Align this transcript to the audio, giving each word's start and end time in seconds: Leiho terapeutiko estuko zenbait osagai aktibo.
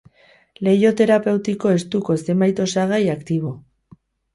Leiho 0.67 0.93
terapeutiko 1.01 1.75
estuko 1.75 2.19
zenbait 2.25 2.67
osagai 2.67 3.03
aktibo. 3.21 3.59